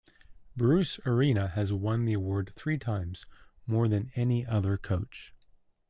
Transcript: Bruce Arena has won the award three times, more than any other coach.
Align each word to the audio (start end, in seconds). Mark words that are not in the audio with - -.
Bruce 0.57 0.99
Arena 1.05 1.49
has 1.49 1.71
won 1.71 2.05
the 2.05 2.13
award 2.13 2.53
three 2.55 2.79
times, 2.79 3.27
more 3.67 3.87
than 3.87 4.09
any 4.15 4.43
other 4.47 4.75
coach. 4.75 5.31